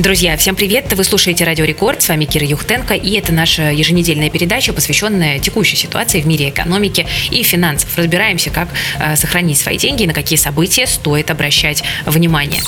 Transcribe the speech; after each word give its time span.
Друзья, 0.00 0.34
всем 0.38 0.56
привет! 0.56 0.90
Вы 0.94 1.04
слушаете 1.04 1.44
Радио 1.44 1.66
Рекорд, 1.66 2.00
с 2.00 2.08
вами 2.08 2.24
Кира 2.24 2.46
Юхтенко, 2.46 2.94
и 2.94 3.18
это 3.18 3.34
наша 3.34 3.70
еженедельная 3.70 4.30
передача, 4.30 4.72
посвященная 4.72 5.38
текущей 5.40 5.76
ситуации 5.76 6.22
в 6.22 6.26
мире 6.26 6.48
экономики 6.48 7.06
и 7.30 7.42
финансов. 7.42 7.90
Разбираемся, 7.98 8.48
как 8.48 8.70
э, 8.98 9.14
сохранить 9.16 9.58
свои 9.58 9.76
деньги 9.76 10.04
и 10.04 10.06
на 10.06 10.14
какие 10.14 10.38
события 10.38 10.86
стоит 10.86 11.30
обращать 11.30 11.82
внимание. 12.06 12.62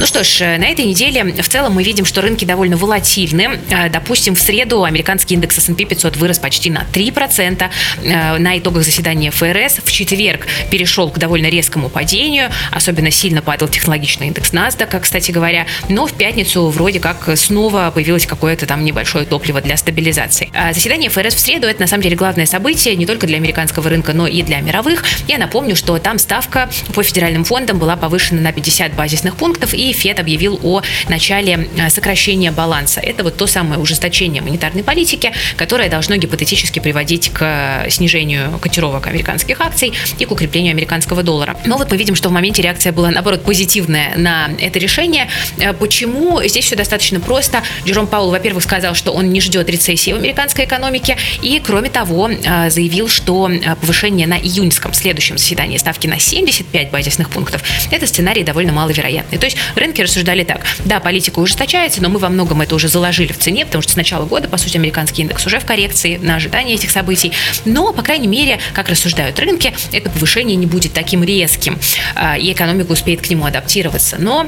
Ну 0.00 0.06
что 0.06 0.22
ж, 0.22 0.42
э, 0.42 0.58
на 0.58 0.66
этой 0.66 0.84
неделе 0.84 1.24
в 1.24 1.48
целом 1.48 1.72
мы 1.74 1.82
видим, 1.82 2.04
что 2.04 2.22
рынки 2.22 2.44
довольно 2.44 2.76
волатильны. 2.76 3.58
Э, 3.68 3.90
допустим, 3.90 4.34
в 4.34 4.40
среду 4.40 4.84
американский 4.84 5.34
индекс 5.34 5.58
S&P 5.58 5.84
500 5.84 6.16
вырос 6.16 6.38
почти 6.38 6.70
на 6.70 6.86
3% 6.92 7.68
э, 8.02 8.38
на 8.38 8.58
итогах 8.58 8.84
заседания 8.84 9.30
ФРС. 9.30 9.80
В 9.84 9.90
четверг 9.90 10.46
перешел 10.70 11.10
к 11.10 11.18
довольно 11.18 11.48
резкому 11.48 11.88
падению, 11.88 12.50
особенно 12.70 13.10
сильно 13.10 13.42
падал 13.42 13.68
технологичный 13.68 14.28
индекс 14.28 14.52
NASDAQ, 14.52 15.00
кстати 15.00 15.32
говоря, 15.32 15.66
но 15.88 16.06
в 16.06 16.14
пятницу 16.14 16.70
вроде 16.78 17.00
как 17.00 17.28
снова 17.36 17.90
появилось 17.92 18.24
какое-то 18.24 18.64
там 18.64 18.84
небольшое 18.84 19.26
топливо 19.26 19.60
для 19.60 19.76
стабилизации. 19.76 20.47
А 20.60 20.72
заседание 20.72 21.08
ФРС 21.08 21.36
в 21.36 21.38
среду– 21.38 21.66
это 21.68 21.80
на 21.80 21.86
самом 21.86 22.02
деле 22.02 22.16
главное 22.16 22.44
событие 22.44 22.96
не 22.96 23.06
только 23.06 23.28
для 23.28 23.36
американского 23.36 23.88
рынка, 23.88 24.12
но 24.12 24.26
и 24.26 24.42
для 24.42 24.58
мировых. 24.60 25.04
Я 25.28 25.38
напомню, 25.38 25.76
что 25.76 25.96
там 25.98 26.18
ставка 26.18 26.68
по 26.94 27.04
федеральным 27.04 27.44
фондам 27.44 27.78
была 27.78 27.94
повышена 27.94 28.40
на 28.40 28.52
50 28.52 28.94
базисных 28.94 29.36
пунктов, 29.36 29.72
и 29.72 29.92
Фед 29.92 30.18
объявил 30.18 30.58
о 30.64 30.82
начале 31.08 31.68
а, 31.80 31.90
сокращения 31.90 32.50
баланса. 32.50 32.98
Это 32.98 33.22
вот 33.22 33.36
то 33.36 33.46
самое 33.46 33.80
ужесточение 33.80 34.42
монетарной 34.42 34.82
политики, 34.82 35.32
которое 35.56 35.88
должно 35.88 36.16
гипотетически 36.16 36.80
приводить 36.80 37.30
к 37.32 37.86
снижению 37.88 38.58
котировок 38.58 39.06
американских 39.06 39.60
акций 39.60 39.92
и 40.18 40.24
к 40.24 40.32
укреплению 40.32 40.72
американского 40.72 41.22
доллара. 41.22 41.56
Но 41.66 41.78
вот 41.78 41.88
мы 41.92 41.96
видим, 41.96 42.16
что 42.16 42.30
в 42.30 42.32
моменте 42.32 42.62
реакция 42.62 42.90
была, 42.90 43.12
наоборот, 43.12 43.44
позитивная 43.44 44.16
на 44.16 44.50
это 44.58 44.80
решение. 44.80 45.28
Почему? 45.78 46.42
Здесь 46.42 46.64
все 46.64 46.74
достаточно 46.74 47.20
просто. 47.20 47.62
Джером 47.86 48.08
Паул, 48.08 48.32
во-первых, 48.32 48.64
сказал, 48.64 48.96
что 48.96 49.12
он 49.12 49.30
не 49.30 49.40
ждет 49.40 49.68
рецессии 49.68 50.10
в 50.10 50.20
американской 50.48 50.64
экономике, 50.64 51.16
и, 51.42 51.60
кроме 51.60 51.90
того, 51.90 52.30
а, 52.46 52.70
заявил, 52.70 53.08
что 53.08 53.46
а, 53.48 53.76
повышение 53.76 54.26
на 54.26 54.38
июньском 54.38 54.94
следующем 54.94 55.38
заседании 55.38 55.76
ставки 55.76 56.06
на 56.06 56.18
75 56.18 56.90
базисных 56.90 57.30
пунктов– 57.30 57.62
это 57.90 58.06
сценарий 58.06 58.44
довольно 58.44 58.72
маловероятный. 58.72 59.38
То 59.38 59.46
есть 59.46 59.56
рынки 59.74 60.00
рассуждали 60.00 60.44
так. 60.44 60.64
Да, 60.84 61.00
политика 61.00 61.38
ужесточается, 61.38 62.02
но 62.02 62.08
мы 62.08 62.18
во 62.18 62.28
многом 62.28 62.60
это 62.62 62.74
уже 62.74 62.88
заложили 62.88 63.32
в 63.32 63.38
цене, 63.38 63.66
потому 63.66 63.82
что 63.82 63.92
с 63.92 63.96
начала 63.96 64.24
года, 64.24 64.48
по 64.48 64.56
сути, 64.56 64.76
американский 64.76 65.22
индекс 65.22 65.46
уже 65.46 65.60
в 65.60 65.64
коррекции 65.64 66.16
на 66.16 66.36
ожидание 66.36 66.74
этих 66.74 66.90
событий. 66.90 67.32
Но, 67.64 67.92
по 67.92 68.02
крайней 68.02 68.28
мере, 68.28 68.58
как 68.72 68.88
рассуждают 68.88 69.38
рынки, 69.38 69.74
это 69.92 70.10
повышение 70.10 70.56
не 70.56 70.66
будет 70.66 70.92
таким 70.92 71.22
резким, 71.22 71.78
а, 72.14 72.38
и 72.38 72.52
экономика 72.52 72.92
успеет 72.92 73.20
к 73.20 73.30
нему 73.30 73.44
адаптироваться. 73.44 74.16
Но 74.18 74.46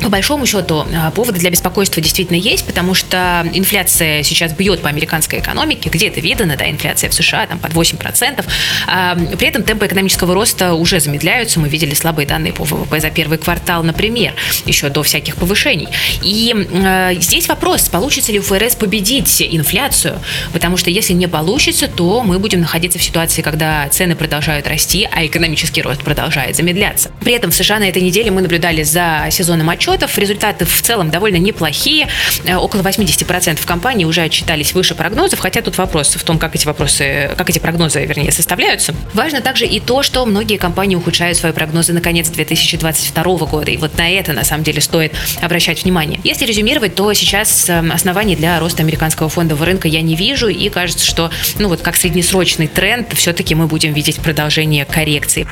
по 0.00 0.08
большому 0.08 0.46
счету, 0.46 0.86
а, 0.94 1.10
поводы 1.10 1.38
для 1.38 1.50
беспокойства 1.50 2.02
действительно 2.02 2.36
есть, 2.36 2.64
потому 2.64 2.94
что 2.94 3.46
инфляция 3.52 4.22
сейчас 4.22 4.52
бьет 4.52 4.80
по 4.80 4.88
американской 4.88 5.40
экономике, 5.40 5.90
где 5.90 6.08
это 6.08 6.20
видно, 6.20 6.56
да, 6.56 6.70
инфляция 6.70 7.10
в 7.10 7.14
США 7.14 7.46
там 7.46 7.58
под 7.58 7.72
8%. 7.72 8.44
А, 8.86 9.16
при 9.38 9.48
этом 9.48 9.62
темпы 9.62 9.86
экономического 9.86 10.34
роста 10.34 10.74
уже 10.74 11.00
замедляются. 11.00 11.60
Мы 11.60 11.68
видели 11.68 11.94
слабые 11.94 12.26
данные 12.26 12.52
по 12.52 12.64
ВВП 12.64 13.00
за 13.00 13.10
первый 13.10 13.38
квартал, 13.38 13.82
например, 13.82 14.34
еще 14.64 14.88
до 14.88 15.02
всяких 15.02 15.36
повышений. 15.36 15.88
И 16.22 16.54
э, 16.54 17.14
здесь 17.20 17.48
вопрос, 17.48 17.88
получится 17.88 18.32
ли 18.32 18.38
у 18.38 18.42
ФРС 18.42 18.76
победить 18.76 19.42
инфляцию, 19.42 20.18
потому 20.52 20.76
что 20.76 20.90
если 20.90 21.12
не 21.12 21.26
получится, 21.26 21.88
то 21.88 22.22
мы 22.22 22.38
будем 22.38 22.60
находиться 22.60 22.98
в 22.98 23.02
ситуации, 23.02 23.42
когда 23.42 23.88
цены 23.88 24.16
продолжают 24.16 24.66
расти, 24.66 25.08
а 25.10 25.24
экономический 25.26 25.82
рост 25.82 26.02
продолжает 26.02 26.56
замедляться. 26.56 27.10
При 27.20 27.32
этом 27.32 27.50
в 27.50 27.54
США 27.54 27.78
на 27.78 27.88
этой 27.88 28.02
неделе 28.02 28.30
мы 28.30 28.40
наблюдали 28.40 28.82
за 28.82 29.28
сезоном 29.30 29.68
отчета 29.68 29.89
расчетов. 29.90 30.18
Результаты 30.18 30.64
в 30.64 30.82
целом 30.82 31.10
довольно 31.10 31.36
неплохие. 31.36 32.08
Э, 32.44 32.56
около 32.56 32.82
80% 32.82 33.64
компаний 33.64 34.06
уже 34.06 34.22
отчитались 34.22 34.74
выше 34.74 34.94
прогнозов, 34.94 35.38
хотя 35.38 35.62
тут 35.62 35.78
вопрос 35.78 36.14
в 36.14 36.22
том, 36.24 36.38
как 36.38 36.54
эти 36.54 36.66
вопросы, 36.66 37.30
как 37.36 37.50
эти 37.50 37.58
прогнозы, 37.58 38.04
вернее, 38.04 38.32
составляются. 38.32 38.94
Важно 39.14 39.40
также 39.40 39.66
и 39.66 39.80
то, 39.80 40.02
что 40.02 40.26
многие 40.26 40.56
компании 40.56 40.96
ухудшают 40.96 41.36
свои 41.36 41.52
прогнозы 41.52 41.92
на 41.92 42.00
конец 42.00 42.28
2022 42.28 43.24
года. 43.46 43.70
И 43.70 43.76
вот 43.76 43.96
на 43.98 44.08
это, 44.10 44.32
на 44.32 44.44
самом 44.44 44.64
деле, 44.64 44.80
стоит 44.80 45.12
обращать 45.40 45.84
внимание. 45.84 46.20
Если 46.24 46.46
резюмировать, 46.46 46.94
то 46.94 47.12
сейчас 47.12 47.68
эм, 47.68 47.92
оснований 47.92 48.36
для 48.36 48.58
роста 48.58 48.82
американского 48.82 49.28
фондового 49.28 49.66
рынка 49.66 49.88
я 49.88 50.02
не 50.02 50.14
вижу, 50.16 50.48
и 50.48 50.68
кажется, 50.68 51.04
что, 51.04 51.30
ну 51.58 51.68
вот 51.68 51.80
как 51.80 51.96
среднесрочный 51.96 52.68
тренд, 52.68 53.12
все-таки 53.14 53.54
мы 53.54 53.66
будем 53.66 53.92
видеть 53.92 54.16
продолжение 54.20 54.84
коррекции. 54.84 55.46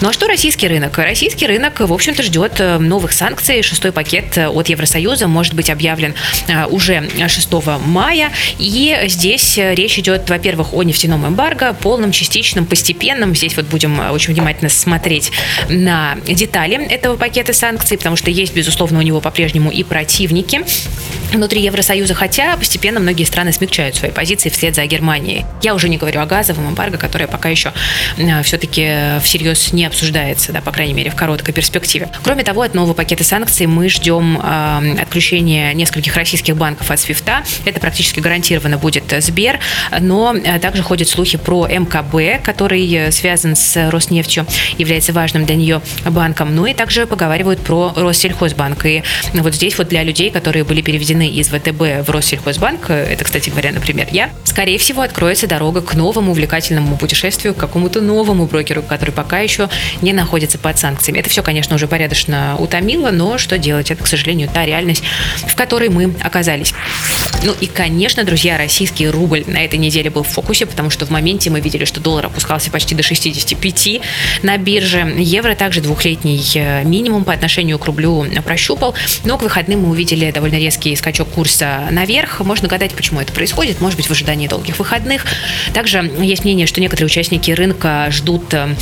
Ну 0.00 0.08
а 0.08 0.12
что 0.12 0.26
российский 0.26 0.68
рынок? 0.68 0.98
Российский 0.98 1.46
рынок, 1.46 1.80
в 1.80 1.92
общем-то, 1.92 2.22
ждет 2.22 2.54
э, 2.58 2.78
новых 2.78 3.12
санкций, 3.12 3.61
шестой 3.62 3.92
пакет 3.92 4.36
э, 4.36 4.48
от 4.48 4.68
Евросоюза 4.68 5.26
может 5.28 5.54
быть 5.54 5.70
объявлен 5.70 6.14
э, 6.48 6.66
уже 6.66 7.08
6 7.28 7.48
мая. 7.86 8.30
И 8.58 8.96
здесь 9.06 9.58
э, 9.58 9.74
речь 9.74 9.98
идет, 9.98 10.28
во-первых, 10.28 10.74
о 10.74 10.82
нефтяном 10.82 11.26
эмбарго, 11.26 11.72
полном, 11.74 12.12
частичном, 12.12 12.66
постепенном. 12.66 13.34
Здесь 13.34 13.56
вот 13.56 13.66
будем 13.66 13.98
очень 14.10 14.34
внимательно 14.34 14.68
смотреть 14.68 15.32
на 15.68 16.16
детали 16.26 16.84
этого 16.86 17.16
пакета 17.16 17.52
санкций, 17.52 17.96
потому 17.96 18.16
что 18.16 18.30
есть, 18.30 18.54
безусловно, 18.54 18.98
у 18.98 19.02
него 19.02 19.20
по-прежнему 19.20 19.70
и 19.70 19.82
противники 19.82 20.62
внутри 21.32 21.62
Евросоюза, 21.62 22.14
хотя 22.14 22.56
постепенно 22.56 23.00
многие 23.00 23.24
страны 23.24 23.52
смягчают 23.52 23.96
свои 23.96 24.10
позиции 24.10 24.48
вслед 24.50 24.74
за 24.74 24.84
Германией. 24.86 25.44
Я 25.62 25.74
уже 25.74 25.88
не 25.88 25.96
говорю 25.96 26.20
о 26.20 26.26
газовом 26.26 26.68
эмбарго, 26.70 26.98
которое 26.98 27.26
пока 27.26 27.48
еще 27.48 27.72
все-таки 28.42 29.18
всерьез 29.22 29.72
не 29.72 29.86
обсуждается, 29.86 30.52
да, 30.52 30.60
по 30.60 30.72
крайней 30.72 30.94
мере, 30.94 31.10
в 31.10 31.16
короткой 31.16 31.54
перспективе. 31.54 32.08
Кроме 32.22 32.44
того, 32.44 32.62
от 32.62 32.74
нового 32.74 32.94
пакета 32.94 33.24
санкций 33.24 33.42
санкций 33.52 33.66
мы 33.66 33.88
ждем 33.90 34.40
э, 34.42 35.02
отключения 35.02 35.74
нескольких 35.74 36.16
российских 36.16 36.56
банков 36.56 36.90
от 36.90 36.98
СВИФТа. 36.98 37.42
Это 37.66 37.80
практически 37.80 38.20
гарантированно 38.20 38.78
будет 38.78 39.12
Сбер, 39.18 39.58
но 40.00 40.34
э, 40.34 40.58
также 40.58 40.82
ходят 40.82 41.08
слухи 41.08 41.36
про 41.36 41.66
МКБ, 41.68 42.42
который 42.42 42.90
э, 42.94 43.10
связан 43.10 43.54
с 43.54 43.90
Роснефтью, 43.90 44.46
является 44.78 45.12
важным 45.12 45.44
для 45.44 45.56
нее 45.56 45.82
банком. 46.06 46.54
Ну 46.54 46.64
и 46.64 46.72
также 46.72 47.06
поговаривают 47.06 47.60
про 47.60 47.92
Россельхозбанк. 47.94 48.86
И 48.86 49.02
вот 49.34 49.54
здесь 49.54 49.76
вот 49.76 49.88
для 49.88 50.02
людей, 50.02 50.30
которые 50.30 50.64
были 50.64 50.80
переведены 50.80 51.28
из 51.28 51.48
ВТБ 51.48 52.06
в 52.06 52.10
Россельхозбанк, 52.10 52.88
это, 52.88 53.24
кстати 53.24 53.50
говоря, 53.50 53.72
например, 53.72 54.08
я, 54.12 54.30
скорее 54.44 54.78
всего, 54.78 55.02
откроется 55.02 55.46
дорога 55.46 55.82
к 55.82 55.94
новому 55.94 56.30
увлекательному 56.30 56.96
путешествию, 56.96 57.54
к 57.54 57.58
какому-то 57.58 58.00
новому 58.00 58.46
брокеру, 58.46 58.82
который 58.82 59.10
пока 59.10 59.40
еще 59.40 59.68
не 60.00 60.14
находится 60.14 60.58
под 60.58 60.78
санкциями. 60.78 61.18
Это 61.18 61.28
все, 61.28 61.42
конечно, 61.42 61.76
уже 61.76 61.86
порядочно 61.86 62.56
утомило, 62.58 63.10
но 63.10 63.31
что 63.38 63.58
делать? 63.58 63.90
Это, 63.90 64.02
к 64.02 64.06
сожалению, 64.06 64.48
та 64.52 64.64
реальность, 64.66 65.02
в 65.46 65.54
которой 65.54 65.88
мы 65.88 66.14
оказались. 66.20 66.74
Ну 67.44 67.52
и, 67.60 67.66
конечно, 67.66 68.24
друзья, 68.24 68.56
российский 68.56 69.08
рубль 69.08 69.44
на 69.46 69.64
этой 69.64 69.78
неделе 69.78 70.10
был 70.10 70.22
в 70.22 70.28
фокусе, 70.28 70.66
потому 70.66 70.90
что 70.90 71.06
в 71.06 71.10
моменте 71.10 71.50
мы 71.50 71.60
видели, 71.60 71.84
что 71.84 72.00
доллар 72.00 72.26
опускался 72.26 72.70
почти 72.70 72.94
до 72.94 73.02
65 73.02 74.00
на 74.42 74.56
бирже. 74.58 75.14
Евро 75.18 75.54
также 75.54 75.80
двухлетний 75.80 76.40
э, 76.54 76.84
минимум 76.84 77.24
по 77.24 77.32
отношению 77.32 77.78
к 77.78 77.84
рублю 77.86 78.26
прощупал, 78.44 78.94
но 79.24 79.38
к 79.38 79.42
выходным 79.42 79.80
мы 79.82 79.90
увидели 79.90 80.30
довольно 80.30 80.56
резкий 80.56 80.94
скачок 80.94 81.28
курса 81.28 81.88
наверх. 81.90 82.40
Можно 82.40 82.68
гадать, 82.68 82.92
почему 82.92 83.20
это 83.20 83.32
происходит, 83.32 83.80
может 83.80 83.96
быть, 83.96 84.06
в 84.06 84.10
ожидании 84.10 84.46
долгих 84.46 84.78
выходных. 84.78 85.26
Также 85.74 86.10
есть 86.20 86.44
мнение, 86.44 86.66
что 86.66 86.80
некоторые 86.80 87.06
участники 87.06 87.50
рынка 87.50 88.08
ждут 88.10 88.54
э, 88.54 88.74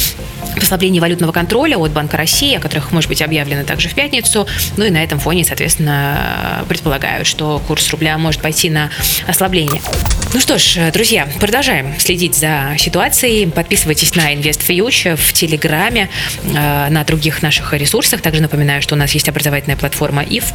послабление 0.55 1.01
валютного 1.01 1.33
контроля 1.33 1.78
от 1.78 1.93
Банка 1.93 2.17
России, 2.17 2.56
о 2.56 2.61
которых, 2.61 2.93
может 2.93 3.09
быть, 3.09 3.23
объявлено 3.23 3.65
также 3.65 3.89
в 3.89 3.95
пятницу. 3.95 4.47
Ну 4.77 4.84
и 4.84 4.91
на 4.91 5.03
этом 5.03 5.19
фоне, 5.19 5.45
соответственно, 5.45 6.65
предполагают, 6.69 7.27
что 7.27 7.61
курс 7.67 7.91
рубля 7.91 8.17
может 8.19 8.41
пойти 8.41 8.71
на 8.71 8.91
ослабление. 9.27 9.81
Ну 10.33 10.39
что 10.39 10.59
ж, 10.59 10.93
друзья, 10.93 11.28
продолжаем 11.41 11.99
следить 11.99 12.37
за 12.37 12.77
ситуацией. 12.78 13.47
Подписывайтесь 13.47 14.15
на 14.15 14.33
InvestFuture 14.33 15.17
в 15.17 15.33
Телеграме, 15.33 16.09
э, 16.45 16.89
на 16.89 17.03
других 17.03 17.43
наших 17.43 17.72
ресурсах. 17.72 18.21
Также 18.21 18.41
напоминаю, 18.41 18.81
что 18.81 18.95
у 18.95 18.98
нас 18.98 19.10
есть 19.10 19.28
образовательная 19.28 19.77
платформа 19.77 20.22
ИФ 20.22 20.53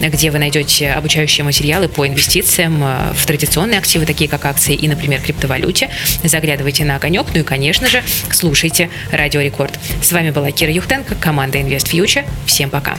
где 0.00 0.30
вы 0.30 0.38
найдете 0.38 0.90
обучающие 0.90 1.44
материалы 1.44 1.88
по 1.88 2.04
инвестициям 2.06 2.82
э, 2.82 3.12
в 3.14 3.26
традиционные 3.26 3.78
активы, 3.78 4.06
такие 4.06 4.28
как 4.28 4.44
акции 4.44 4.74
и, 4.74 4.88
например, 4.88 5.20
криптовалюте. 5.20 5.88
Заглядывайте 6.24 6.84
на 6.84 6.96
огонек, 6.96 7.26
ну 7.32 7.40
и, 7.40 7.42
конечно 7.44 7.88
же, 7.88 8.02
слушайте 8.32 8.90
Радио 9.10 9.40
Рекорд. 9.40 9.78
С 10.02 10.12
вами 10.12 10.30
была 10.30 10.50
Кира 10.50 10.72
Юхтенко, 10.72 11.14
команда 11.14 11.60
InvestFuture. 11.60 12.24
Всем 12.46 12.70
пока. 12.70 12.96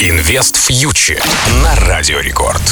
InvestFuture 0.00 1.22
на 1.62 1.74
Радио 1.86 2.20
Рекорд. 2.20 2.62